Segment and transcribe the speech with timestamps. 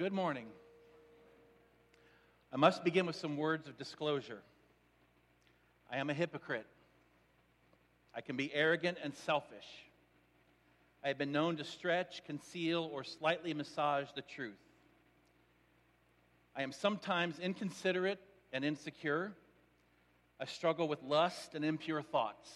[0.00, 0.46] good morning.
[2.50, 4.40] I must begin with some words of disclosure.
[5.92, 6.64] I am a hypocrite.
[8.14, 9.66] I can be arrogant and selfish.
[11.04, 14.56] I have been known to stretch, conceal, or slightly massage the truth.
[16.56, 18.20] I am sometimes inconsiderate
[18.54, 19.34] and insecure.
[20.40, 22.50] I struggle with lust and impure thoughts.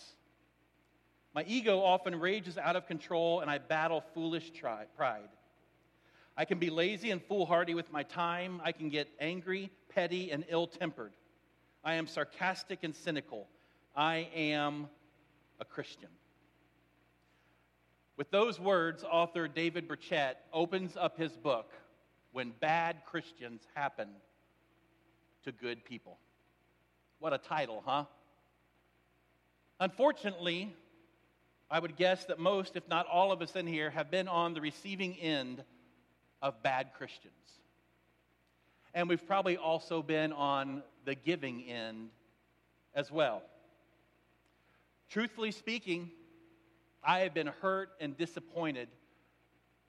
[1.35, 4.51] My ego often rages out of control, and I battle foolish
[4.97, 5.29] pride.
[6.37, 8.61] I can be lazy and foolhardy with my time.
[8.65, 11.13] I can get angry, petty, and ill tempered.
[11.85, 13.47] I am sarcastic and cynical.
[13.95, 14.89] I am
[15.61, 16.09] a Christian.
[18.17, 21.73] With those words, author David Burchett opens up his book,
[22.33, 24.09] When Bad Christians Happen
[25.45, 26.19] to Good People.
[27.21, 28.05] What a title, huh?
[29.79, 30.75] Unfortunately,
[31.71, 34.55] I would guess that most, if not all of us in here, have been on
[34.55, 35.65] the receiving end
[36.45, 37.33] of bad Christians.
[38.93, 42.11] And we've probably also been on the giving end
[42.95, 43.43] as well.
[45.09, 46.11] Truthfully speaking,
[47.03, 48.89] I have been hurt and disappointed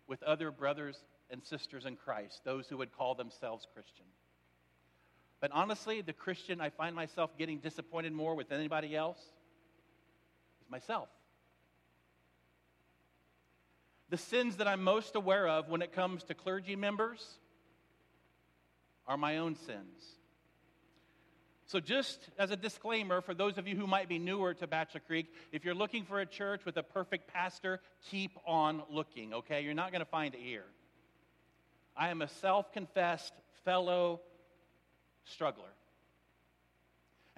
[0.08, 0.98] with other brothers
[1.30, 4.06] and sisters in Christ, those who would call themselves Christian.
[5.42, 9.20] But honestly, the Christian I find myself getting disappointed more with anybody else
[10.62, 11.10] is myself.
[14.16, 17.22] The sins that I'm most aware of when it comes to clergy members
[19.06, 20.16] are my own sins.
[21.66, 25.02] So, just as a disclaimer for those of you who might be newer to Bachelor
[25.06, 29.60] Creek, if you're looking for a church with a perfect pastor, keep on looking, okay?
[29.66, 30.64] You're not going to find it here.
[31.98, 33.34] I am a self confessed
[33.66, 34.22] fellow
[35.26, 35.75] struggler.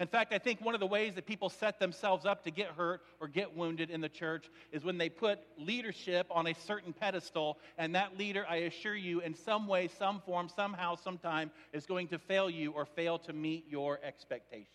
[0.00, 2.68] In fact, I think one of the ways that people set themselves up to get
[2.68, 6.92] hurt or get wounded in the church is when they put leadership on a certain
[6.92, 11.84] pedestal, and that leader, I assure you, in some way, some form, somehow, sometime, is
[11.84, 14.68] going to fail you or fail to meet your expectations.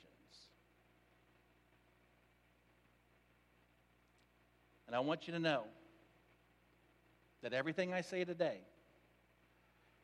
[4.88, 5.64] And I want you to know
[7.44, 8.60] that everything I say today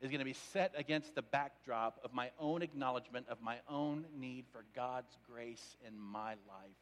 [0.02, 4.06] is going to be set against the backdrop of my own acknowledgement of my own
[4.18, 6.80] need for God's grace in my life.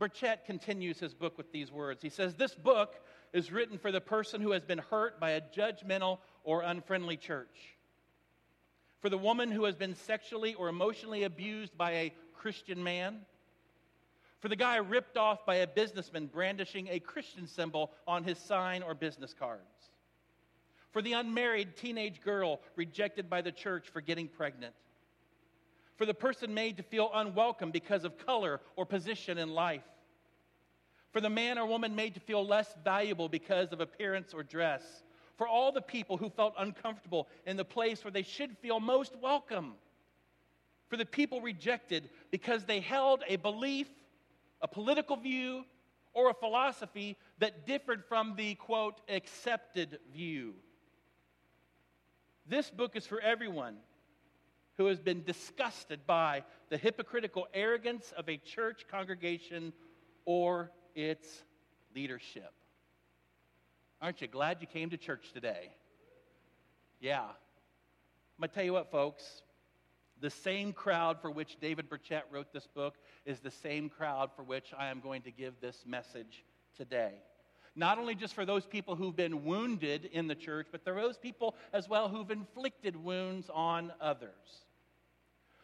[0.00, 2.02] Burchett continues his book with these words.
[2.02, 2.96] He says, This book
[3.32, 7.76] is written for the person who has been hurt by a judgmental or unfriendly church,
[8.98, 13.20] for the woman who has been sexually or emotionally abused by a Christian man,
[14.40, 18.82] for the guy ripped off by a businessman brandishing a Christian symbol on his sign
[18.82, 19.71] or business cards
[20.92, 24.74] for the unmarried teenage girl rejected by the church for getting pregnant,
[25.96, 29.84] for the person made to feel unwelcome because of color or position in life,
[31.10, 34.82] for the man or woman made to feel less valuable because of appearance or dress,
[35.36, 39.16] for all the people who felt uncomfortable in the place where they should feel most
[39.20, 39.74] welcome,
[40.88, 43.88] for the people rejected because they held a belief,
[44.60, 45.64] a political view,
[46.12, 50.54] or a philosophy that differed from the quote accepted view.
[52.46, 53.76] This book is for everyone
[54.76, 59.72] who has been disgusted by the hypocritical arrogance of a church congregation
[60.24, 61.44] or its
[61.94, 62.52] leadership.
[64.00, 65.70] Aren't you glad you came to church today?
[67.00, 67.22] Yeah.
[67.22, 67.28] I'm
[68.40, 69.42] going to tell you what, folks.
[70.20, 74.42] The same crowd for which David Burchett wrote this book is the same crowd for
[74.42, 76.44] which I am going to give this message
[76.76, 77.14] today
[77.74, 81.16] not only just for those people who've been wounded in the church, but for those
[81.16, 84.66] people as well who've inflicted wounds on others.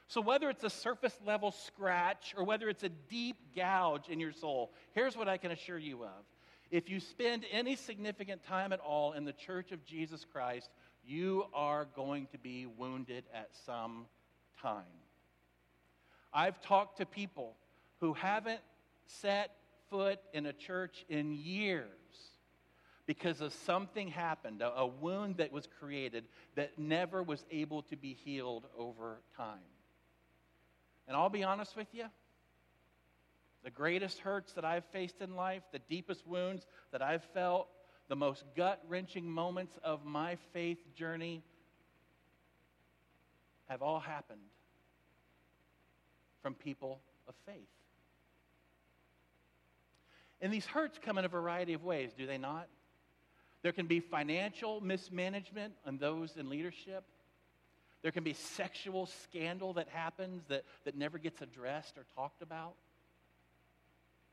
[0.08, 4.32] So, whether it's a surface level scratch or whether it's a deep gouge in your
[4.32, 6.24] soul, here's what I can assure you of.
[6.70, 10.70] If you spend any significant time at all in the church of Jesus Christ,
[11.06, 14.06] you are going to be wounded at some
[14.62, 14.82] time.
[16.32, 17.56] I've talked to people
[18.00, 18.60] who haven't
[19.06, 19.57] set
[19.90, 21.86] foot in a church in years
[23.06, 26.24] because of something happened, a, a wound that was created
[26.56, 29.58] that never was able to be healed over time.
[31.06, 32.04] And I'll be honest with you,
[33.64, 37.68] the greatest hurts that I've faced in life, the deepest wounds that I've felt,
[38.08, 41.42] the most gut wrenching moments of my faith journey
[43.68, 44.40] have all happened
[46.42, 47.77] from people of faith.
[50.40, 52.68] And these hurts come in a variety of ways, do they not?
[53.62, 57.04] There can be financial mismanagement on those in leadership.
[58.02, 62.74] There can be sexual scandal that happens that, that never gets addressed or talked about.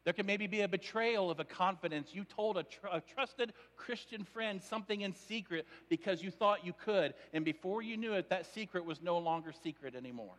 [0.04, 2.10] There can maybe be a betrayal of a confidence.
[2.13, 6.74] You told a, tr- a, trusted Christian friend something in secret because you thought you
[6.74, 10.36] could, and before you knew it, that secret was no longer secret anymore.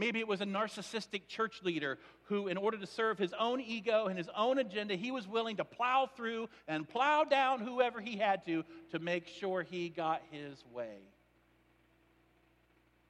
[0.00, 4.06] Maybe it was a narcissistic church leader who, in order to serve his own ego
[4.06, 8.16] and his own agenda, he was willing to plow through and plow down whoever he
[8.16, 11.00] had to to make sure he got his way.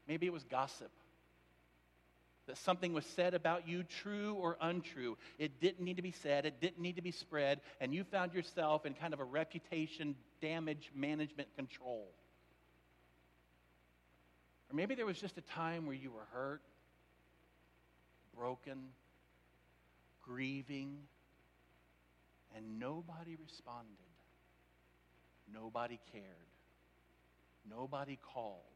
[0.08, 0.90] Maybe it was gossip
[2.48, 5.16] that something was said about you, true or untrue.
[5.38, 8.34] It didn't need to be said, it didn't need to be spread, and you found
[8.34, 12.08] yourself in kind of a reputation damage management control.
[14.68, 16.62] Or maybe there was just a time where you were hurt,
[18.40, 18.78] broken,
[20.22, 20.96] grieving,
[22.56, 23.90] and nobody responded.
[25.52, 26.24] Nobody cared.
[27.68, 28.70] Nobody called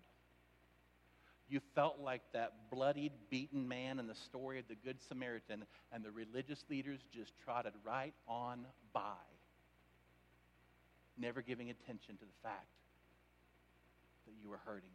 [1.49, 6.05] you felt like that bloodied, beaten man in the story of the Good Samaritan, and
[6.05, 9.01] the religious leaders just trotted right on by,
[11.19, 12.67] never giving attention to the fact
[14.27, 14.91] that you were hurting.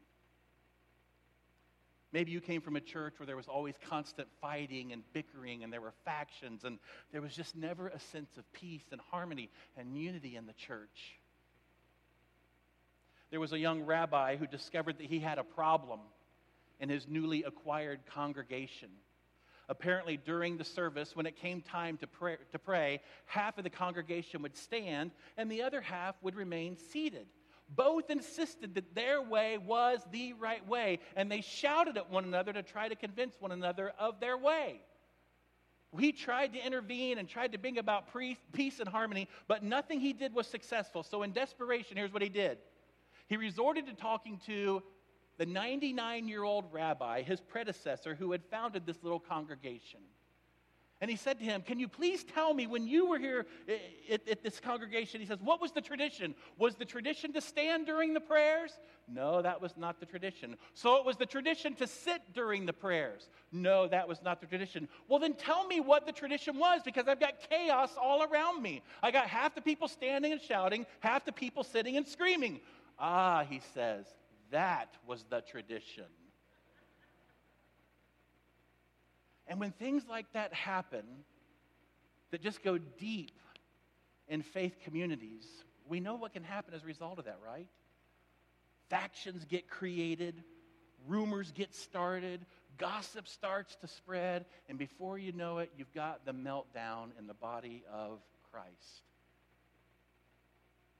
[2.11, 5.71] Maybe you came from a church where there was always constant fighting and bickering, and
[5.71, 6.79] there were factions, and
[7.11, 11.19] there was just never a sense of peace and harmony and unity in the church.
[13.29, 15.99] There was a young rabbi who discovered that he had a problem
[16.79, 18.89] in his newly acquired congregation.
[19.67, 23.69] Apparently, during the service, when it came time to pray, to pray, half of the
[23.69, 27.27] congregation would stand and the other half would remain seated.
[27.75, 32.51] Both insisted that their way was the right way, and they shouted at one another
[32.53, 34.81] to try to convince one another of their way.
[35.97, 38.09] He tried to intervene and tried to bring about
[38.53, 41.03] peace and harmony, but nothing he did was successful.
[41.03, 42.59] So, in desperation, here's what he did
[43.27, 44.81] he resorted to talking to
[45.37, 50.01] the 99 year old rabbi, his predecessor, who had founded this little congregation.
[51.01, 53.45] And he said to him, Can you please tell me when you were here
[54.11, 55.21] at, at, this congregation?
[55.21, 56.35] He says, What was the tradition?
[56.57, 58.77] Was the tradition to stand during the prayers?
[59.07, 60.57] No, that was not the tradition.
[60.73, 63.29] So it was the tradition to sit during the prayers?
[63.53, 64.89] No, that was not the tradition.
[65.07, 68.81] Well, then tell me what the tradition was because I've got chaos all around me.
[69.01, 72.59] I got half the people standing and shouting, half the people sitting and screaming.
[72.99, 74.05] Ah, he says,
[74.51, 76.05] that was the tradition.
[79.49, 81.03] And when things like that happen,
[82.31, 83.37] that just go deep
[84.27, 85.45] in faith communities,
[85.87, 87.67] we know what can happen as a result of that, right?
[88.89, 90.43] Factions get created,
[91.07, 92.45] rumors get started,
[92.77, 97.33] gossip starts to spread, and before you know it, you've got the meltdown in the
[97.33, 98.19] body of
[98.51, 99.03] Christ.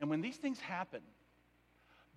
[0.01, 1.01] And when these things happen,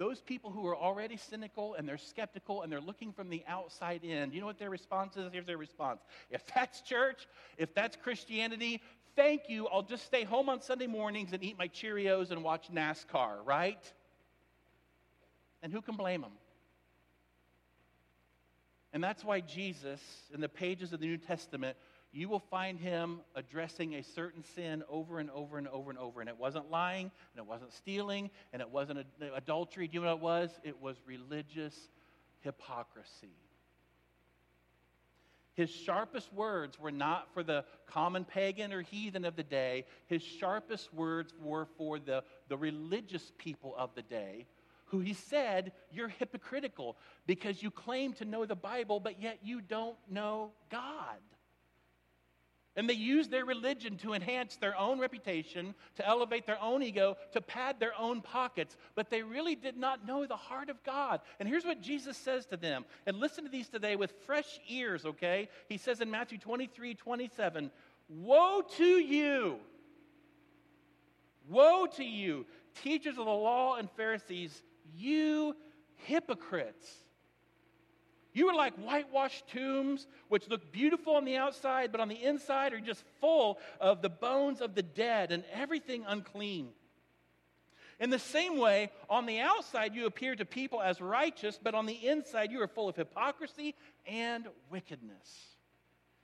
[0.03, 4.03] those people who are already cynical and they're skeptical and they're looking from the outside
[4.03, 5.31] in, you know what their response is?
[5.33, 6.01] Here's their response.
[6.29, 8.83] If that's church, if that's Christianity,
[9.15, 9.69] thank you.
[9.69, 13.79] I'll just stay home on Sunday mornings and eat my Cheerios and watch NASCAR, right?
[15.63, 16.33] And who can blame them?
[18.93, 20.01] And that's why Jesus,
[20.35, 21.77] in the pages of the New Testament,
[22.13, 26.21] you will find him addressing a certain sin over and over and over and over.
[26.21, 29.89] And it wasn't lying, and it wasn't stealing, and it wasn't adultery.
[29.89, 30.51] Do you know what it was?
[30.63, 31.75] It was religious
[32.41, 33.35] hypocrisy.
[35.55, 39.85] His sharpest words were not for the common pagan or heathen of the day.
[40.07, 44.47] His sharpest words were for the, the religious people of the day,
[44.87, 46.97] who he said, You're hypocritical
[47.27, 51.19] because you claim to know the Bible, but yet you don't know God.
[52.75, 57.19] And they use their religion to enhance their own reputation, to elevate their own ego,
[57.33, 58.77] to pad their own pockets.
[58.95, 61.21] But they really did not know the heart of God.
[61.39, 62.87] And here's what Jesus says to them.
[63.07, 65.49] And listen to these today with fresh ears, okay?
[65.69, 67.71] He says in Matthew 23 27,
[68.09, 69.59] Woe to you!
[71.49, 72.47] Woe to you,
[72.83, 74.63] teachers of the law and Pharisees,
[74.95, 75.57] you
[75.97, 76.89] hypocrites!
[78.33, 82.73] You are like whitewashed tombs, which look beautiful on the outside, but on the inside
[82.73, 86.71] are just full of the bones of the dead and everything unclean.
[88.01, 91.87] In the same way, on the outside you appear to people as righteous, but on
[91.87, 93.75] the inside you are full of hypocrisy
[94.07, 95.57] and wickedness.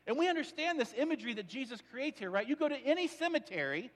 [0.06, 2.48] And we understand this imagery that Jesus creates here, right?
[2.48, 3.90] You go to any cemetery,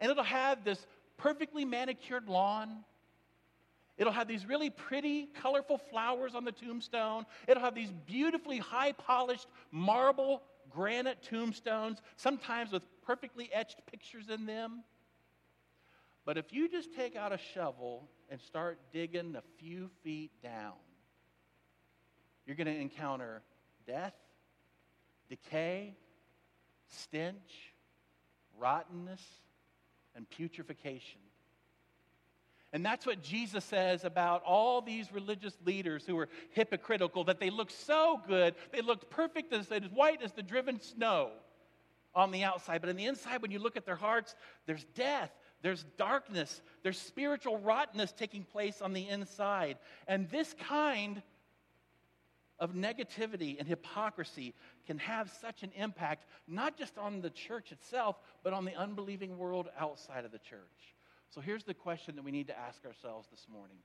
[0.00, 0.84] and it'll have this
[1.18, 2.84] perfectly manicured lawn
[4.02, 7.24] It'll have these really pretty, colorful flowers on the tombstone.
[7.46, 14.44] It'll have these beautifully high polished marble granite tombstones, sometimes with perfectly etched pictures in
[14.44, 14.82] them.
[16.24, 20.74] But if you just take out a shovel and start digging a few feet down,
[22.44, 23.42] you're going to encounter
[23.86, 24.16] death,
[25.28, 25.94] decay,
[26.88, 27.72] stench,
[28.58, 29.22] rottenness,
[30.16, 31.20] and putrefaction.
[32.72, 37.50] And that's what Jesus says about all these religious leaders who are hypocritical, that they
[37.50, 41.30] look so good, they looked perfect as, as white as the driven snow
[42.14, 42.80] on the outside.
[42.80, 44.34] But on the inside, when you look at their hearts,
[44.66, 49.76] there's death, there's darkness, there's spiritual rottenness taking place on the inside.
[50.08, 51.22] And this kind
[52.58, 54.54] of negativity and hypocrisy
[54.86, 59.36] can have such an impact, not just on the church itself, but on the unbelieving
[59.36, 60.94] world outside of the church.
[61.34, 63.78] So here's the question that we need to ask ourselves this morning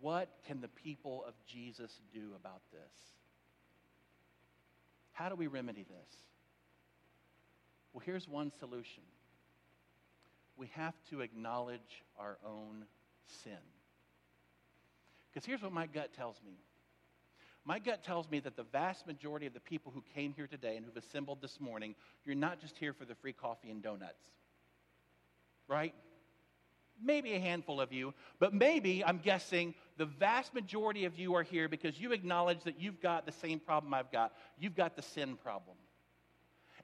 [0.00, 2.92] What can the people of Jesus do about this?
[5.12, 6.14] How do we remedy this?
[7.92, 9.04] Well, here's one solution
[10.56, 12.84] we have to acknowledge our own
[13.44, 13.52] sin.
[15.32, 16.54] Because here's what my gut tells me.
[17.64, 20.76] My gut tells me that the vast majority of the people who came here today
[20.76, 21.94] and who've assembled this morning,
[22.24, 24.24] you're not just here for the free coffee and donuts.
[25.68, 25.94] Right?
[27.02, 31.42] Maybe a handful of you, but maybe, I'm guessing, the vast majority of you are
[31.42, 34.32] here because you acknowledge that you've got the same problem I've got.
[34.58, 35.76] You've got the sin problem.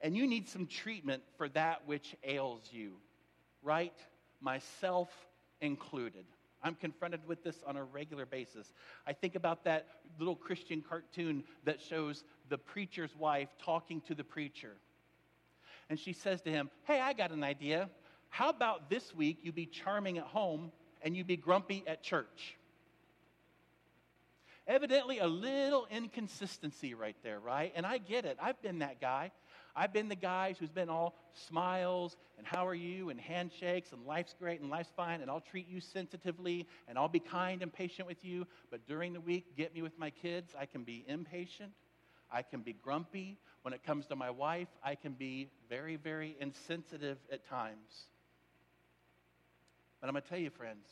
[0.01, 2.93] And you need some treatment for that which ails you,
[3.63, 3.97] right?
[4.41, 5.09] Myself
[5.61, 6.25] included.
[6.63, 8.73] I'm confronted with this on a regular basis.
[9.05, 9.87] I think about that
[10.19, 14.73] little Christian cartoon that shows the preacher's wife talking to the preacher.
[15.89, 17.89] And she says to him, Hey, I got an idea.
[18.29, 22.57] How about this week you be charming at home and you be grumpy at church?
[24.67, 27.71] Evidently, a little inconsistency right there, right?
[27.75, 28.37] And I get it.
[28.41, 29.31] I've been that guy.
[29.77, 31.15] I've been the guy who's been all
[31.47, 35.39] smiles and how are you and handshakes and life's great and life's fine and I'll
[35.39, 38.45] treat you sensitively and I'll be kind and patient with you.
[38.71, 41.71] But during the week, get me with my kids, I can be impatient.
[42.31, 43.37] I can be grumpy.
[43.61, 48.07] When it comes to my wife, I can be very, very insensitive at times.
[49.99, 50.85] But I'm going to tell you, friends,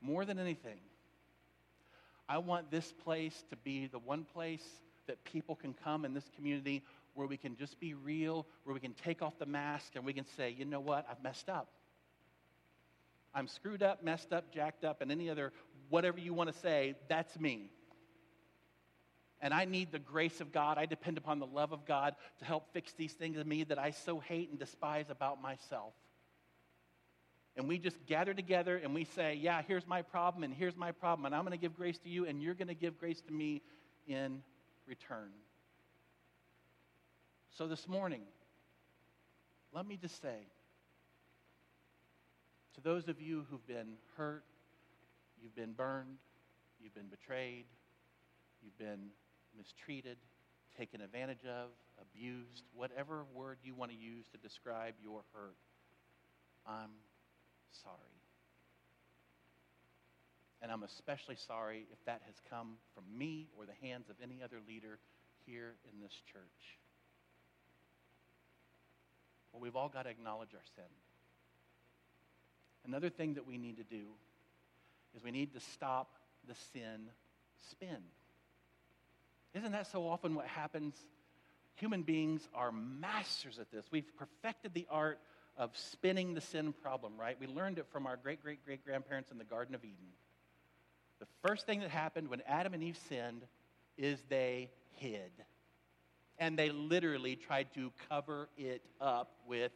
[0.00, 0.78] more than anything,
[2.28, 4.64] I want this place to be the one place
[5.06, 6.82] that people can come in this community
[7.14, 10.12] where we can just be real, where we can take off the mask and we
[10.12, 11.68] can say, you know what, I've messed up.
[13.34, 15.52] I'm screwed up, messed up, jacked up, and any other
[15.88, 17.68] whatever you want to say, that's me.
[19.40, 20.78] And I need the grace of God.
[20.78, 23.78] I depend upon the love of God to help fix these things in me that
[23.78, 25.94] I so hate and despise about myself
[27.60, 30.92] and we just gather together and we say, Yeah, here's my problem, and here's my
[30.92, 33.20] problem, and I'm going to give grace to you, and you're going to give grace
[33.26, 33.60] to me
[34.08, 34.42] in
[34.86, 35.28] return.
[37.58, 38.22] So this morning,
[39.74, 40.46] let me just say
[42.76, 44.44] to those of you who've been hurt,
[45.42, 46.16] you've been burned,
[46.82, 47.66] you've been betrayed,
[48.62, 49.10] you've been
[49.54, 50.16] mistreated,
[50.78, 51.68] taken advantage of,
[52.00, 55.56] abused, whatever word you want to use to describe your hurt,
[56.66, 56.90] I'm
[57.82, 57.96] sorry.
[60.62, 64.42] And I'm especially sorry if that has come from me or the hands of any
[64.42, 64.98] other leader
[65.46, 66.78] here in this church.
[69.52, 70.84] Well, we've all got to acknowledge our sin.
[72.86, 74.06] Another thing that we need to do
[75.16, 76.10] is we need to stop
[76.46, 77.08] the sin
[77.70, 77.98] spin.
[79.54, 80.94] Isn't that so often what happens?
[81.76, 83.84] Human beings are masters at this.
[83.90, 85.18] We've perfected the art
[85.56, 87.36] of spinning the sin problem, right?
[87.38, 89.96] We learned it from our great great great grandparents in the Garden of Eden.
[91.20, 93.42] The first thing that happened when Adam and Eve sinned
[93.98, 95.32] is they hid.
[96.38, 99.72] And they literally tried to cover it up with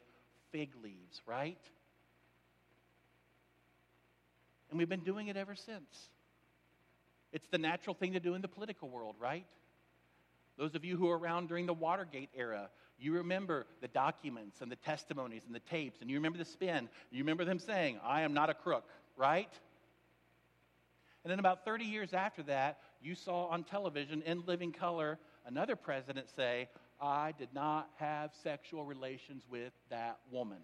[0.50, 1.58] fig leaves, right?
[4.70, 6.08] And we've been doing it ever since.
[7.32, 9.44] It's the natural thing to do in the political world, right?
[10.56, 14.70] Those of you who were around during the Watergate era, you remember the documents and
[14.70, 16.88] the testimonies and the tapes, and you remember the spin.
[17.10, 18.84] You remember them saying, I am not a crook,
[19.16, 19.50] right?
[21.24, 25.76] And then about 30 years after that, you saw on television in living color another
[25.76, 26.68] president say,
[27.00, 30.58] I did not have sexual relations with that woman.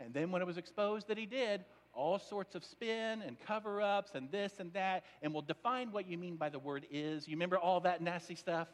[0.00, 3.80] And then when it was exposed that he did, all sorts of spin and cover
[3.80, 7.28] ups and this and that, and we'll define what you mean by the word is.
[7.28, 8.68] You remember all that nasty stuff?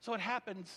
[0.00, 0.70] So it happens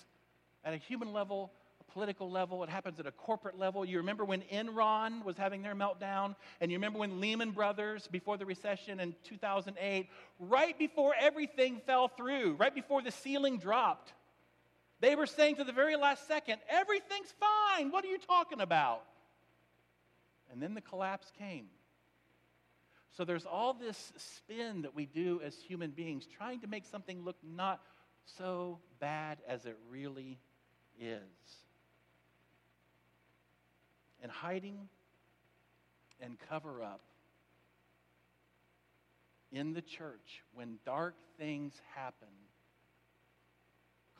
[0.63, 3.85] at a human level, a political level, it happens at a corporate level.
[3.85, 8.37] You remember when Enron was having their meltdown, and you remember when Lehman Brothers, before
[8.37, 10.07] the recession in 2008,
[10.39, 14.13] right before everything fell through, right before the ceiling dropped,
[15.01, 17.91] they were saying to the very last second, Everything's fine.
[17.91, 19.03] What are you talking about?
[20.51, 21.67] And then the collapse came.
[23.11, 27.23] So there's all this spin that we do as human beings, trying to make something
[27.23, 27.81] look not
[28.37, 30.39] so bad as it really
[30.99, 31.21] is.
[34.21, 34.89] And hiding
[36.21, 37.01] and cover up
[39.51, 42.27] in the church when dark things happen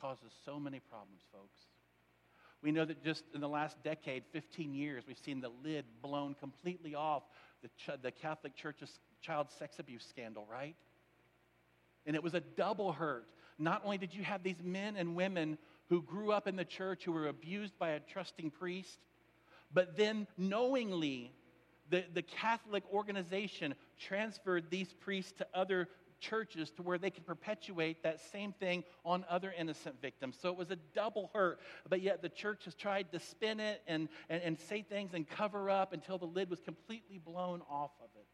[0.00, 1.60] causes so many problems, folks.
[2.62, 6.34] We know that just in the last decade, 15 years, we've seen the lid blown
[6.34, 7.22] completely off
[7.62, 10.76] the, ch- the Catholic Church's child sex abuse scandal, right?
[12.06, 13.28] And it was a double hurt.
[13.60, 15.58] Not only did you have these men and women
[15.90, 18.98] who grew up in the church who were abused by a trusting priest,
[19.72, 21.32] but then knowingly
[21.90, 25.88] the, the Catholic organization transferred these priests to other
[26.20, 30.38] churches to where they could perpetuate that same thing on other innocent victims.
[30.40, 33.82] So it was a double hurt, but yet the church has tried to spin it
[33.86, 37.92] and, and, and say things and cover up until the lid was completely blown off
[38.02, 38.26] of it.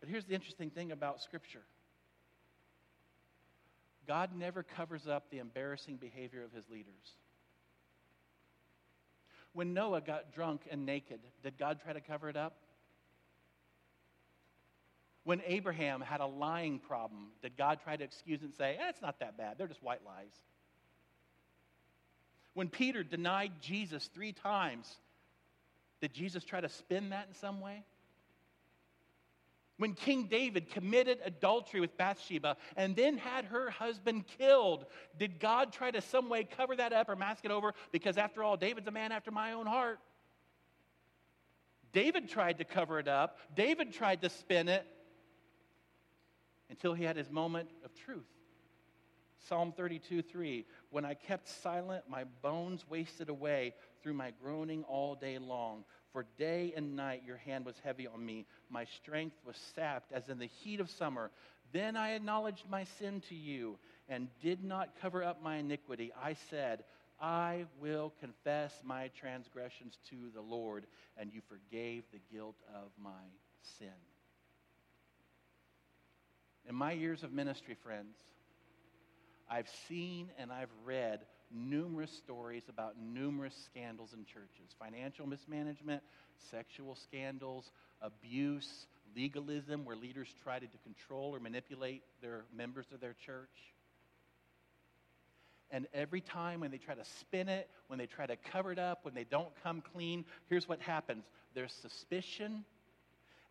[0.00, 1.62] But here's the interesting thing about Scripture
[4.06, 7.16] God never covers up the embarrassing behavior of his leaders.
[9.52, 12.56] When Noah got drunk and naked, did God try to cover it up?
[15.24, 19.02] When Abraham had a lying problem, did God try to excuse and say, eh, it's
[19.02, 20.32] not that bad, they're just white lies?
[22.54, 24.94] When Peter denied Jesus three times,
[26.00, 27.82] did Jesus try to spin that in some way?
[29.78, 34.86] When King David committed adultery with Bathsheba and then had her husband killed,
[35.18, 37.74] did God try to some way cover that up or mask it over?
[37.92, 39.98] Because after all, David's a man after my own heart.
[41.92, 44.86] David tried to cover it up, David tried to spin it
[46.70, 48.26] until he had his moment of truth.
[49.48, 55.14] Psalm 32 3 When I kept silent, my bones wasted away through my groaning all
[55.14, 55.84] day long.
[56.16, 58.46] For day and night your hand was heavy on me.
[58.70, 61.30] My strength was sapped as in the heat of summer.
[61.72, 63.76] Then I acknowledged my sin to you
[64.08, 66.12] and did not cover up my iniquity.
[66.24, 66.84] I said,
[67.20, 70.86] I will confess my transgressions to the Lord,
[71.18, 73.10] and you forgave the guilt of my
[73.78, 73.88] sin.
[76.66, 78.16] In my years of ministry, friends,
[79.50, 84.74] I've seen and I've read numerous stories about numerous scandals in churches.
[84.78, 86.02] Financial mismanagement,
[86.50, 87.70] sexual scandals,
[88.02, 93.74] abuse, legalism, where leaders try to control or manipulate their members of their church.
[95.70, 98.78] And every time when they try to spin it, when they try to cover it
[98.78, 101.24] up, when they don't come clean, here's what happens.
[101.54, 102.64] There's suspicion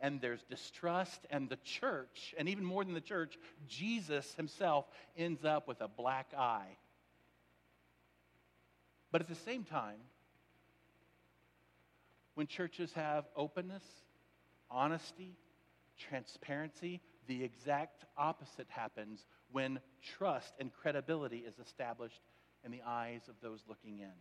[0.02, 4.86] and there's distrust, and the church, and even more than the church, Jesus himself
[5.18, 6.78] ends up with a black eye
[9.12, 10.00] but at the same time,
[12.36, 13.84] when churches have openness,
[14.70, 15.38] honesty,
[15.98, 19.80] transparency, the exact opposite happens when
[20.18, 22.22] trust and credibility is established
[22.64, 24.12] in the eyes of those looking in.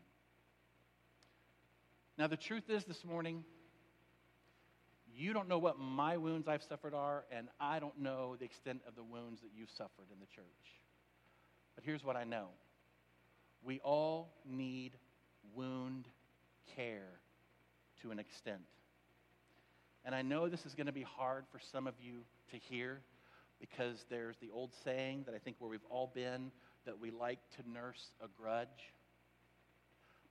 [2.16, 3.44] Now, the truth is this morning,
[5.16, 8.82] you don't know what my wounds I've suffered are, and I don't know the extent
[8.86, 10.44] of the wounds that you've suffered in the church.
[11.74, 12.48] But here's what I know
[13.64, 14.92] we all need
[15.54, 16.06] wound
[16.76, 17.20] care
[18.02, 18.60] to an extent.
[20.04, 23.00] And I know this is going to be hard for some of you to hear
[23.58, 26.50] because there's the old saying that I think where we've all been
[26.84, 28.68] that we like to nurse a grudge.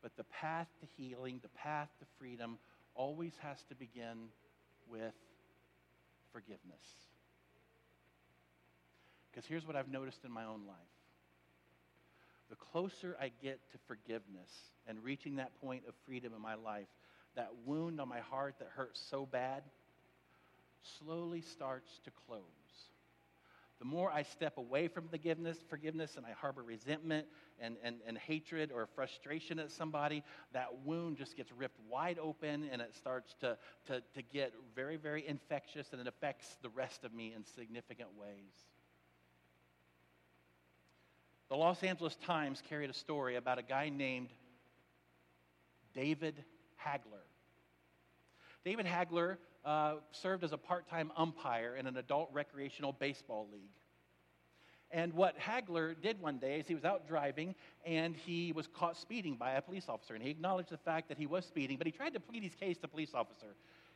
[0.03, 2.59] But the path to healing, the path to freedom,
[2.93, 4.27] always has to begin
[4.87, 5.13] with
[6.31, 6.85] forgiveness.
[9.31, 10.92] Because here's what I've noticed in my own life
[12.53, 14.51] the closer I get to forgiveness
[14.85, 16.85] and reaching that point of freedom in my life,
[17.35, 19.63] that wound on my heart that hurts so bad
[20.99, 22.43] slowly starts to close.
[23.79, 27.25] The more I step away from forgiveness, forgiveness and I harbor resentment
[27.59, 32.69] and, and, and hatred or frustration at somebody, that wound just gets ripped wide open
[32.71, 37.03] and it starts to, to, to get very, very infectious and it affects the rest
[37.03, 38.72] of me in significant ways.
[41.53, 44.29] The Los Angeles Times carried a story about a guy named
[45.93, 46.43] David
[46.83, 47.27] Hagler.
[48.65, 53.69] David Hagler uh, served as a part time umpire in an adult recreational baseball league.
[54.89, 57.53] And what Hagler did one day is he was out driving
[57.85, 60.15] and he was caught speeding by a police officer.
[60.15, 62.55] And he acknowledged the fact that he was speeding, but he tried to plead his
[62.55, 63.53] case to the police officer.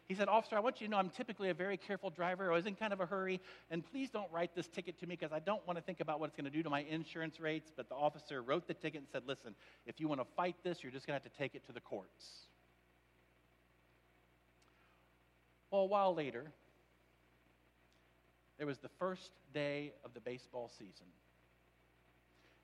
[0.07, 2.49] He said, Officer, I want you to know I'm typically a very careful driver.
[2.49, 5.17] I was in kind of a hurry, and please don't write this ticket to me
[5.19, 7.41] because I don't want to think about what it's going to do to my insurance
[7.41, 7.71] rates.
[7.75, 9.53] But the officer wrote the ticket and said, Listen,
[9.85, 11.73] if you want to fight this, you're just going to have to take it to
[11.73, 12.47] the courts.
[15.71, 16.53] Well, a while later,
[18.57, 21.05] There was the first day of the baseball season.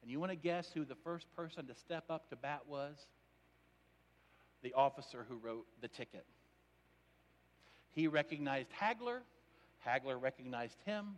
[0.02, 2.96] And you want to guess who the first person to step up to bat was?
[4.64, 6.26] The officer who wrote the ticket.
[7.94, 9.20] He recognized Hagler.
[9.88, 11.16] Hagler recognized him.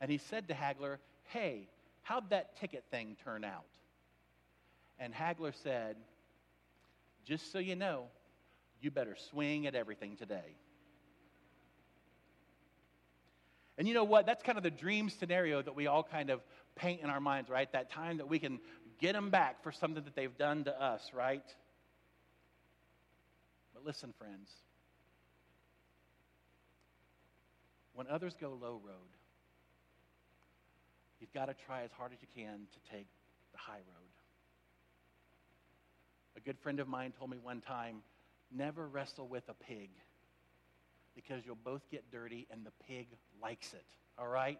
[0.00, 1.68] And he said to Hagler, Hey,
[2.02, 3.64] how'd that ticket thing turn out?
[4.98, 5.96] And Hagler said,
[7.24, 8.04] Just so you know,
[8.80, 10.56] you better swing at everything today.
[13.76, 14.26] And you know what?
[14.26, 16.40] That's kind of the dream scenario that we all kind of
[16.76, 17.70] paint in our minds, right?
[17.72, 18.60] That time that we can
[19.00, 21.44] get them back for something that they've done to us, right?
[23.72, 24.48] But listen, friends.
[27.94, 29.12] When others go low road,
[31.20, 33.06] you've got to try as hard as you can to take
[33.52, 34.14] the high road.
[36.36, 38.02] A good friend of mine told me one time
[38.50, 39.90] never wrestle with a pig
[41.14, 43.06] because you'll both get dirty and the pig
[43.40, 43.86] likes it.
[44.18, 44.58] All right?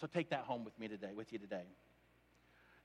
[0.00, 1.64] So take that home with me today, with you today.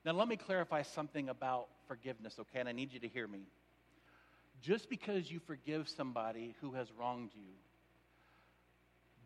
[0.03, 2.59] Now let me clarify something about forgiveness, okay?
[2.59, 3.43] And I need you to hear me.
[4.61, 7.53] Just because you forgive somebody who has wronged you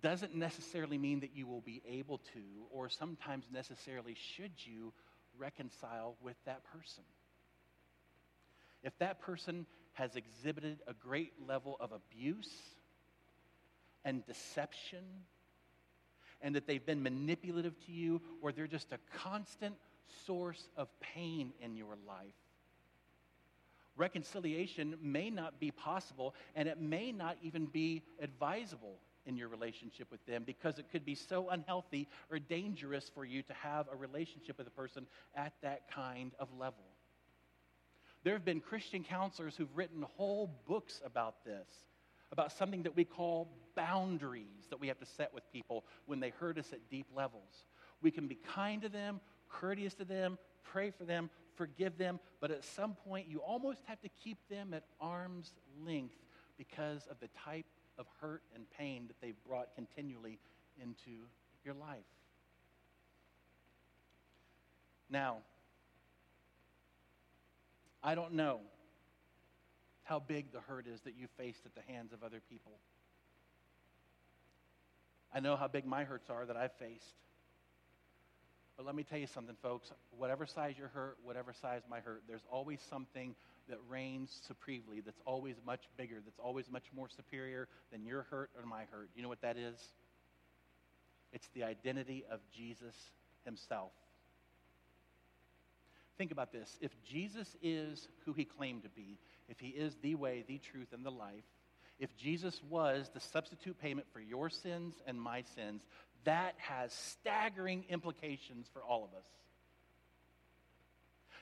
[0.01, 4.93] doesn't necessarily mean that you will be able to, or sometimes necessarily should you,
[5.37, 7.03] reconcile with that person.
[8.83, 12.51] If that person has exhibited a great level of abuse
[14.05, 15.03] and deception,
[16.41, 19.75] and that they've been manipulative to you, or they're just a constant
[20.25, 22.33] source of pain in your life,
[23.97, 30.09] reconciliation may not be possible, and it may not even be advisable in your relationship
[30.11, 33.95] with them because it could be so unhealthy or dangerous for you to have a
[33.95, 35.05] relationship with a person
[35.35, 36.83] at that kind of level.
[38.23, 41.67] There have been Christian counselors who've written whole books about this,
[42.31, 46.29] about something that we call boundaries that we have to set with people when they
[46.29, 47.65] hurt us at deep levels.
[48.01, 52.51] We can be kind to them, courteous to them, pray for them, forgive them, but
[52.51, 55.53] at some point you almost have to keep them at arm's
[55.85, 56.15] length
[56.57, 57.65] because of the type
[57.99, 60.39] of hurt and pain that they've brought continually
[60.81, 61.27] into
[61.63, 61.99] your life.
[65.09, 65.37] Now,
[68.01, 68.61] I don't know
[70.03, 72.71] how big the hurt is that you faced at the hands of other people.
[75.33, 77.13] I know how big my hurts are that I've faced.
[78.77, 79.91] But let me tell you something, folks.
[80.17, 83.35] Whatever size your hurt, whatever size my hurt, there's always something
[83.69, 88.49] that reigns supremely, that's always much bigger, that's always much more superior than your hurt
[88.57, 89.09] or my hurt.
[89.15, 89.77] You know what that is?
[91.31, 92.95] It's the identity of Jesus
[93.45, 93.91] himself.
[96.17, 96.77] Think about this.
[96.81, 100.89] If Jesus is who he claimed to be, if he is the way, the truth,
[100.91, 101.45] and the life,
[101.99, 105.81] if Jesus was the substitute payment for your sins and my sins,
[106.25, 109.25] that has staggering implications for all of us.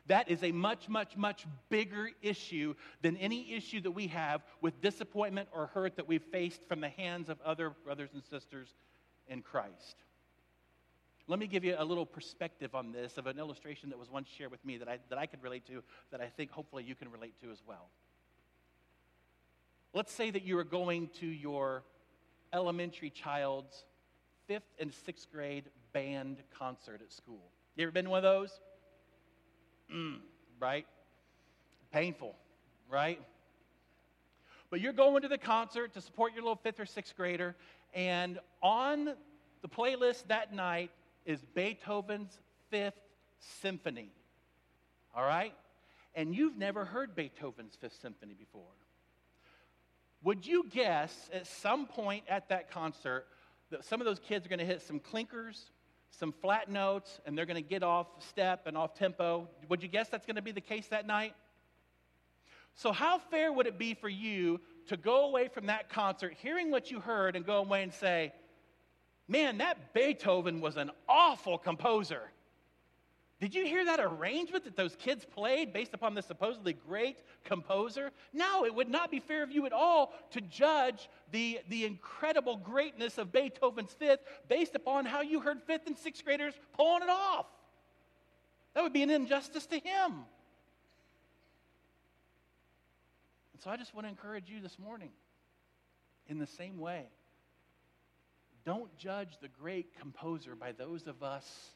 [0.07, 4.81] That is a much, much, much bigger issue than any issue that we have with
[4.81, 8.73] disappointment or hurt that we've faced from the hands of other brothers and sisters
[9.27, 9.97] in Christ.
[11.27, 14.29] Let me give you a little perspective on this of an illustration that was once
[14.29, 16.95] shared with me that I, that I could relate to, that I think hopefully you
[16.95, 17.89] can relate to as well.
[19.93, 21.83] Let's say that you are going to your
[22.53, 23.83] elementary child's
[24.47, 27.51] fifth and sixth grade band concert at school.
[27.75, 28.51] You ever been to one of those?
[29.93, 30.19] Mm,
[30.59, 30.85] right?
[31.91, 32.35] Painful,
[32.89, 33.19] right?
[34.69, 37.55] But you're going to the concert to support your little fifth or sixth grader,
[37.93, 39.13] and on
[39.61, 40.91] the playlist that night
[41.25, 42.37] is Beethoven's
[42.69, 42.99] Fifth
[43.61, 44.11] Symphony.
[45.15, 45.53] All right?
[46.15, 48.63] And you've never heard Beethoven's Fifth Symphony before.
[50.23, 53.27] Would you guess at some point at that concert
[53.69, 55.69] that some of those kids are going to hit some clinkers,
[56.11, 59.47] some flat notes, and they're going to get off step and off tempo?
[59.69, 61.33] Would you guess that's going to be the case that night?
[62.75, 66.71] So, how fair would it be for you to go away from that concert, hearing
[66.71, 68.33] what you heard, and go away and say,
[69.27, 72.31] Man, that Beethoven was an awful composer.
[73.39, 78.11] Did you hear that arrangement that those kids played based upon the supposedly great composer?
[78.33, 82.57] No, it would not be fair of you at all to judge the, the incredible
[82.57, 87.09] greatness of Beethoven's fifth based upon how you heard fifth and sixth graders pulling it
[87.09, 87.45] off.
[88.73, 90.13] That would be an injustice to him.
[93.53, 95.11] And so I just want to encourage you this morning
[96.27, 97.05] in the same way.
[98.65, 101.71] Don't judge the great composer by those of us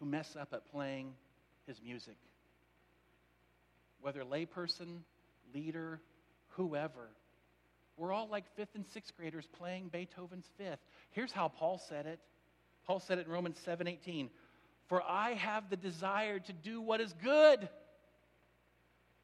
[0.00, 1.12] who mess up at playing
[1.66, 2.16] his music.
[4.00, 5.02] Whether layperson,
[5.54, 6.00] leader,
[6.56, 7.10] whoever,
[7.96, 10.80] we're all like fifth and sixth graders playing Beethoven's fifth.
[11.10, 12.18] Here's how Paul said it.
[12.86, 14.30] Paul said it in Romans 7:18.
[14.88, 17.68] For I have the desire to do what is good,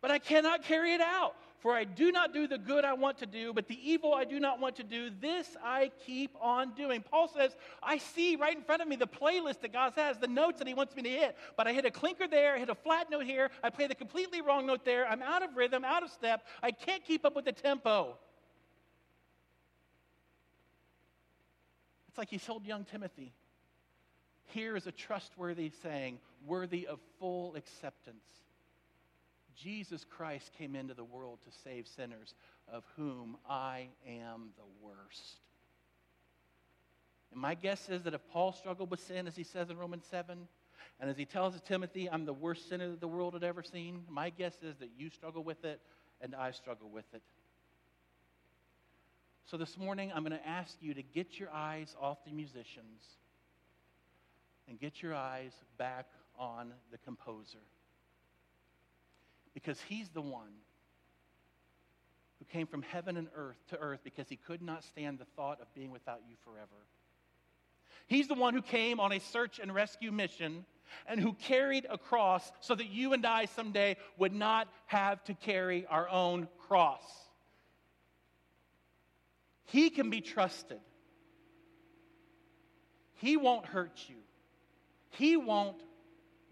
[0.06, 1.34] but I cannot carry it out.
[1.58, 4.24] For I do not do the good I want to do, but the evil I
[4.24, 7.02] do not want to do, this I keep on doing.
[7.02, 10.28] Paul says, I see right in front of me the playlist that God has, the
[10.28, 11.36] notes that He wants me to hit.
[11.56, 13.96] But I hit a clinker there, I hit a flat note here, I play the
[13.96, 15.08] completely wrong note there.
[15.08, 16.46] I'm out of rhythm, out of step.
[16.62, 18.16] I can't keep up with the tempo.
[22.06, 23.32] It's like he told young Timothy.
[24.44, 28.45] Here is a trustworthy saying, worthy of full acceptance.
[29.56, 32.34] Jesus Christ came into the world to save sinners,
[32.70, 35.40] of whom I am the worst.
[37.32, 40.04] And my guess is that if Paul struggled with sin, as he says in Romans
[40.10, 40.46] 7,
[41.00, 44.04] and as he tells Timothy, I'm the worst sinner that the world had ever seen,
[44.08, 45.80] my guess is that you struggle with it
[46.20, 47.22] and I struggle with it.
[49.44, 53.02] So this morning, I'm going to ask you to get your eyes off the musicians
[54.68, 56.06] and get your eyes back
[56.38, 57.60] on the composer
[59.56, 60.52] because he's the one
[62.38, 65.62] who came from heaven and earth to earth because he could not stand the thought
[65.62, 66.84] of being without you forever.
[68.06, 70.66] He's the one who came on a search and rescue mission
[71.06, 75.32] and who carried a cross so that you and I someday would not have to
[75.32, 77.02] carry our own cross.
[79.64, 80.80] He can be trusted.
[83.14, 84.16] He won't hurt you.
[85.12, 85.80] He won't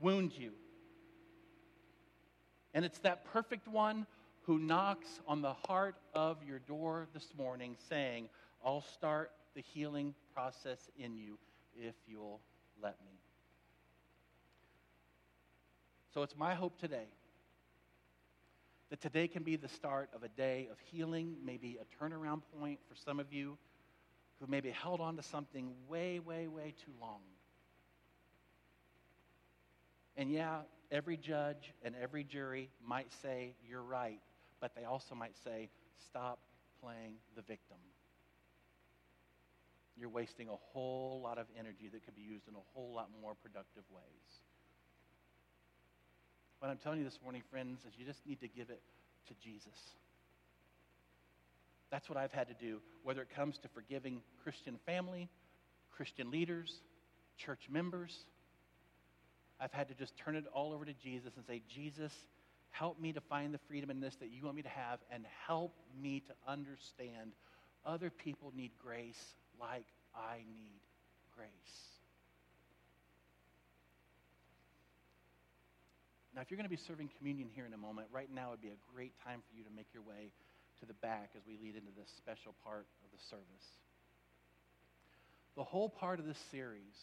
[0.01, 0.53] wound you.
[2.75, 4.07] And it's that perfect one
[4.43, 8.29] who knocks on the heart of your door this morning saying,
[8.65, 11.39] I'll start the healing process in you
[11.81, 12.41] if you'll
[12.83, 13.13] let me.
[16.13, 17.07] So it's my hope today
[18.91, 22.81] that today can be the start of a day of healing, maybe a turnaround point
[22.89, 23.57] for some of you
[24.41, 27.21] who maybe held on to something way, way, way too long.
[30.17, 34.21] And yeah, every judge and every jury might say, You're right,
[34.61, 35.69] but they also might say,
[36.07, 36.39] Stop
[36.83, 37.77] playing the victim.
[39.97, 43.09] You're wasting a whole lot of energy that could be used in a whole lot
[43.21, 44.03] more productive ways.
[46.59, 48.81] What I'm telling you this morning, friends, is you just need to give it
[49.29, 49.79] to Jesus.
[51.91, 55.29] That's what I've had to do, whether it comes to forgiving Christian family,
[55.97, 56.81] Christian leaders,
[57.37, 58.27] church members
[59.61, 62.13] I've had to just turn it all over to Jesus and say, Jesus,
[62.71, 65.25] help me to find the freedom in this that you want me to have, and
[65.47, 67.33] help me to understand
[67.87, 70.81] other people need grace like I need
[71.37, 71.49] grace.
[76.35, 78.63] Now, if you're going to be serving communion here in a moment, right now would
[78.63, 80.33] be a great time for you to make your way
[80.81, 83.67] to the back as we lead into this special part of the service.
[85.55, 86.99] The whole part of this series,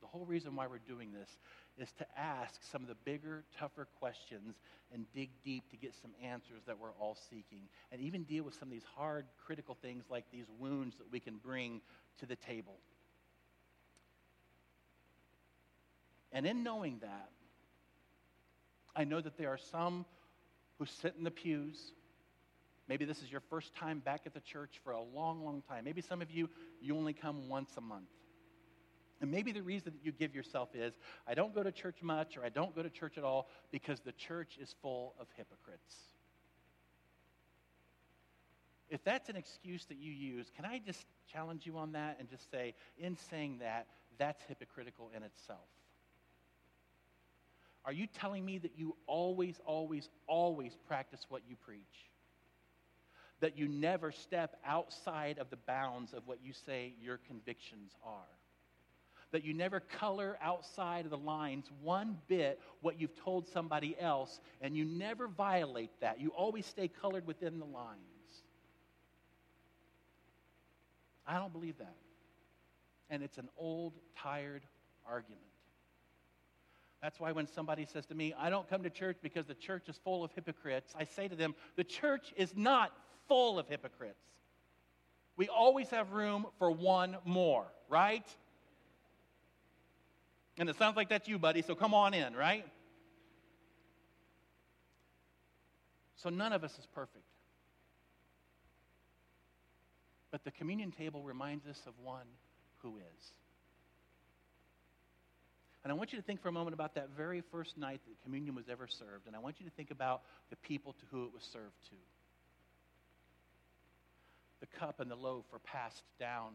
[0.00, 1.28] the whole reason why we're doing this
[1.78, 4.56] is to ask some of the bigger, tougher questions
[4.92, 7.62] and dig deep to get some answers that we're all seeking.
[7.92, 11.20] And even deal with some of these hard, critical things like these wounds that we
[11.20, 11.80] can bring
[12.20, 12.76] to the table.
[16.32, 17.30] And in knowing that,
[18.94, 20.04] I know that there are some
[20.78, 21.92] who sit in the pews.
[22.88, 25.84] Maybe this is your first time back at the church for a long, long time.
[25.84, 26.48] Maybe some of you,
[26.80, 28.08] you only come once a month.
[29.20, 30.92] And maybe the reason that you give yourself is
[31.26, 34.00] I don't go to church much or I don't go to church at all because
[34.00, 35.94] the church is full of hypocrites.
[38.88, 42.28] If that's an excuse that you use, can I just challenge you on that and
[42.28, 43.86] just say, in saying that,
[44.18, 45.66] that's hypocritical in itself?
[47.84, 52.10] Are you telling me that you always, always, always practice what you preach?
[53.40, 58.26] That you never step outside of the bounds of what you say your convictions are?
[59.32, 64.40] That you never color outside of the lines one bit what you've told somebody else,
[64.60, 66.20] and you never violate that.
[66.20, 67.98] You always stay colored within the lines.
[71.26, 71.96] I don't believe that.
[73.10, 74.62] And it's an old, tired
[75.06, 75.40] argument.
[77.02, 79.88] That's why when somebody says to me, I don't come to church because the church
[79.88, 82.92] is full of hypocrites, I say to them, the church is not
[83.28, 84.24] full of hypocrites.
[85.36, 88.26] We always have room for one more, right?
[90.58, 92.64] And it sounds like that's you, buddy, so come on in, right?
[96.16, 97.24] So none of us is perfect.
[100.30, 102.26] But the communion table reminds us of one
[102.78, 103.30] who is.
[105.84, 108.22] And I want you to think for a moment about that very first night that
[108.24, 109.26] communion was ever served.
[109.26, 111.96] And I want you to think about the people to who it was served to.
[114.60, 116.52] the cup and the loaf are passed down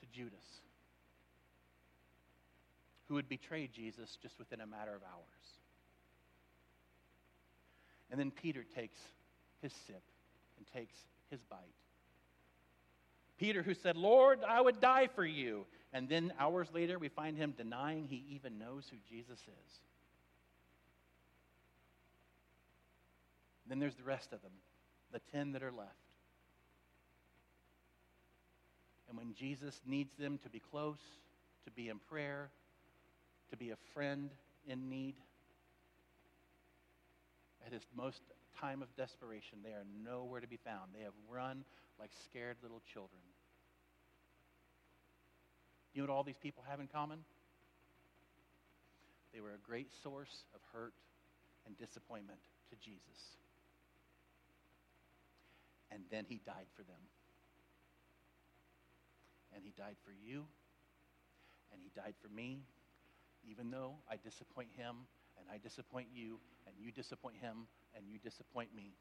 [0.00, 0.60] to Judas,
[3.08, 5.58] who would betray Jesus just within a matter of hours.
[8.10, 9.00] And then Peter takes
[9.62, 10.02] his sip
[10.56, 10.94] and takes
[11.30, 11.58] his bite.
[13.38, 15.66] Peter, who said, Lord, I would die for you.
[15.92, 19.72] And then hours later, we find him denying he even knows who Jesus is.
[23.68, 24.52] Then there's the rest of them,
[25.12, 25.92] the 10 that are left.
[29.08, 30.98] And when Jesus needs them to be close,
[31.64, 32.50] to be in prayer,
[33.50, 34.30] to be a friend
[34.66, 35.14] in need,
[37.66, 38.20] at his most
[38.60, 40.92] time of desperation, they are nowhere to be found.
[40.94, 41.64] They have run
[41.98, 43.20] like scared little children.
[45.92, 47.18] You know what all these people have in common?
[49.34, 50.94] They were a great source of hurt
[51.66, 52.38] and disappointment
[52.70, 53.36] to Jesus.
[55.90, 57.00] And then he died for them.
[59.54, 60.44] And he died for you.
[61.72, 62.60] And he died for me.
[63.46, 64.96] Even though I disappoint him
[65.38, 68.94] and I disappoint you and you disappoint him and you disappoint me.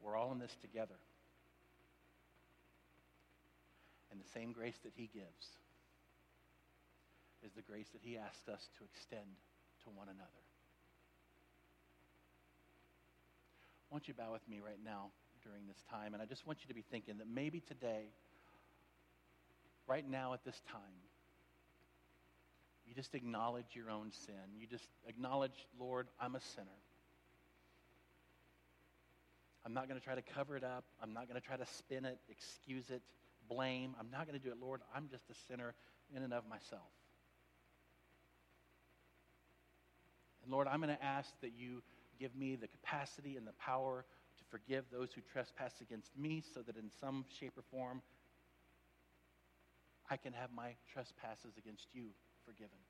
[0.00, 0.98] We're all in this together.
[4.10, 5.46] And the same grace that he gives
[7.44, 9.36] is the grace that he asks us to extend
[9.84, 10.42] to one another.
[13.90, 15.10] I want you bow with me right now
[15.42, 18.12] during this time, and I just want you to be thinking that maybe today,
[19.86, 21.07] right now at this time,
[22.88, 24.56] you just acknowledge your own sin.
[24.58, 26.66] You just acknowledge, Lord, I'm a sinner.
[29.66, 30.84] I'm not going to try to cover it up.
[31.02, 33.02] I'm not going to try to spin it, excuse it,
[33.48, 33.94] blame.
[34.00, 34.80] I'm not going to do it, Lord.
[34.94, 35.74] I'm just a sinner
[36.16, 36.88] in and of myself.
[40.42, 41.82] And Lord, I'm going to ask that you
[42.18, 44.06] give me the capacity and the power
[44.38, 48.00] to forgive those who trespass against me so that in some shape or form
[50.10, 52.06] I can have my trespasses against you
[52.48, 52.80] forgiven.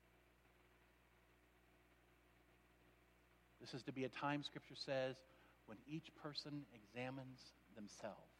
[3.59, 5.17] This is to be a time, Scripture says,
[5.65, 7.39] when each person examines
[7.75, 8.31] themselves.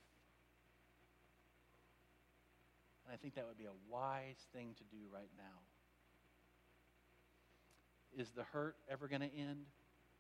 [3.04, 5.60] And I think that would be a wise thing to do right now.
[8.16, 9.66] Is the hurt ever going to end?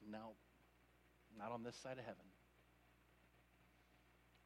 [0.04, 0.36] No,
[1.38, 2.28] not on this side of heaven.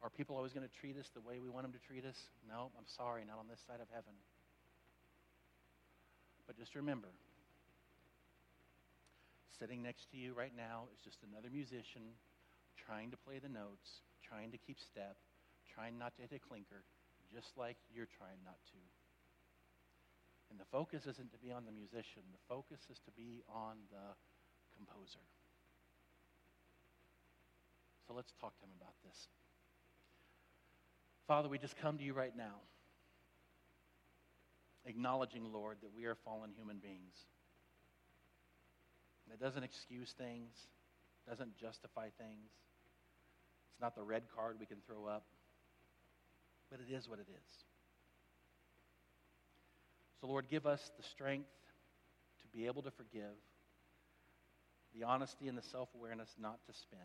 [0.02, 2.16] Are people always going to treat us the way we want them to treat us?
[2.46, 4.12] No, I'm sorry, not on this side of heaven.
[6.46, 7.08] But just remember,
[9.58, 12.16] sitting next to you right now is just another musician
[12.76, 15.16] trying to play the notes, trying to keep step,
[15.72, 16.84] trying not to hit a clinker,
[17.32, 18.80] just like you're trying not to.
[20.50, 23.80] And the focus isn't to be on the musician, the focus is to be on
[23.90, 24.14] the
[24.76, 25.24] composer.
[28.06, 29.28] So let's talk to him about this.
[31.26, 32.60] Father, we just come to you right now,
[34.86, 37.26] acknowledging, Lord, that we are fallen human beings.
[39.32, 40.52] It doesn't excuse things,
[41.28, 42.50] doesn't justify things.
[43.72, 45.24] It's not the red card we can throw up,
[46.70, 47.64] but it is what it is.
[50.20, 51.48] So, Lord, give us the strength
[52.42, 53.34] to be able to forgive,
[54.94, 56.98] the honesty and the self awareness not to spin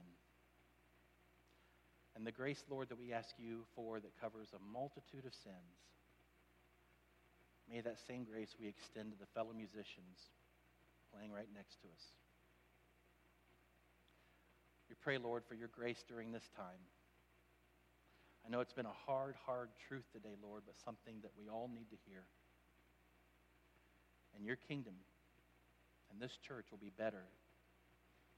[2.19, 5.55] and the grace, Lord, that we ask you for that covers a multitude of sins.
[7.71, 10.33] May that same grace we extend to the fellow musicians
[11.13, 12.03] playing right next to us.
[14.89, 16.81] We pray, Lord, for your grace during this time.
[18.45, 21.69] I know it's been a hard, hard truth today, Lord, but something that we all
[21.71, 22.23] need to hear.
[24.35, 24.95] And your kingdom
[26.11, 27.23] and this church will be better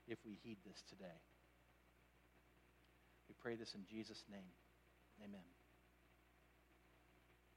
[0.08, 1.20] if we heed this today.
[3.30, 4.52] We pray this in Jesus' name.
[5.24, 5.61] Amen.